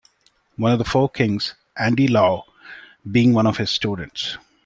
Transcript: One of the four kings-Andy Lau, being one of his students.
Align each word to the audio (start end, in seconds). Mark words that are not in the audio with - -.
One 0.55 0.71
of 0.71 0.79
the 0.79 0.83
four 0.83 1.09
kings-Andy 1.09 2.07
Lau, 2.07 2.45
being 3.11 3.33
one 3.33 3.45
of 3.45 3.57
his 3.57 3.69
students. 3.69 4.35